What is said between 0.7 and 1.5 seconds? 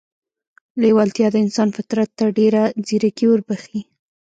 لېوالتیا د